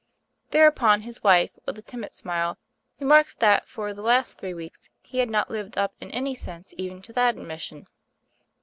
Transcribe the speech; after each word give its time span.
Thereupon 0.49 1.01
his 1.01 1.21
wife, 1.23 1.51
with 1.67 1.77
a 1.77 1.83
timid 1.83 2.15
smile, 2.15 2.57
remarked 2.99 3.37
that 3.39 3.67
for 3.67 3.93
the 3.93 4.01
last 4.01 4.35
three 4.39 4.55
weeks 4.55 4.89
he 5.03 5.19
had 5.19 5.29
not 5.29 5.51
lived 5.51 5.77
up 5.77 5.93
in 6.01 6.09
any 6.09 6.33
sense 6.33 6.73
even 6.75 7.03
to 7.03 7.13
that 7.13 7.37
ad 7.37 7.43
mission." 7.45 7.85